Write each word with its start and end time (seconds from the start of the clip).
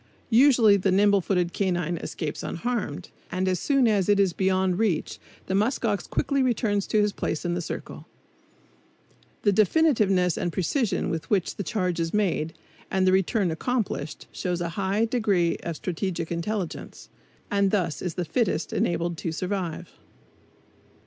Usually 0.31 0.77
the 0.77 0.89
nimble 0.91 1.21
footed 1.21 1.53
canine 1.53 1.97
escapes 1.97 2.41
unharmed, 2.41 3.09
and 3.31 3.47
as 3.47 3.59
soon 3.59 3.87
as 3.87 4.09
it 4.09 4.19
is 4.19 4.33
beyond 4.33 4.79
reach 4.79 5.19
the 5.45 5.53
musk 5.53 5.85
ox 5.85 6.07
quickly 6.07 6.41
returns 6.41 6.87
to 6.87 6.99
his 6.99 7.11
place 7.11 7.45
in 7.45 7.53
the 7.53 7.61
circle. 7.61 8.07
The 9.43 9.51
definiteness 9.51 10.39
and 10.39 10.51
precision 10.51 11.11
with 11.11 11.29
which 11.29 11.55
the 11.55 11.61
charge 11.63 11.99
is 11.99 12.15
made 12.15 12.55
and 12.89 13.05
the 13.05 13.11
return 13.11 13.51
accomplished 13.51 14.25
shows 14.31 14.59
a 14.59 14.69
high 14.69 15.05
degree 15.05 15.57
of 15.57 15.75
strategic 15.75 16.31
intelligence; 16.31 17.09
and 17.51 17.69
thus 17.69 18.01
is 18.01 18.15
the 18.15 18.25
fittest 18.25 18.73
enabled 18.73 19.17
to 19.19 19.31
survive. 19.31 19.91